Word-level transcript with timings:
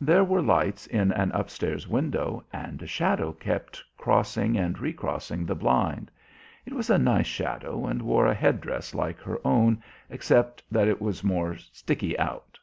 There 0.00 0.22
were 0.22 0.42
lights 0.42 0.86
in 0.86 1.10
an 1.10 1.32
upstairs 1.32 1.88
window 1.88 2.44
and 2.52 2.80
a 2.80 2.86
shadow 2.86 3.32
kept 3.32 3.82
crossing 3.98 4.56
and 4.56 4.78
recrossing 4.78 5.44
the 5.44 5.56
blind. 5.56 6.08
It 6.64 6.72
was 6.72 6.88
a 6.88 6.98
nice 6.98 7.26
shadow 7.26 7.86
and 7.86 8.00
wore 8.02 8.26
a 8.26 8.34
head 8.34 8.60
dress 8.60 8.94
like 8.94 9.18
her 9.22 9.40
own 9.44 9.82
except 10.08 10.62
that 10.70 10.86
it 10.86 11.02
was 11.02 11.24
more 11.24 11.56
sticky 11.56 12.16
out. 12.16 12.60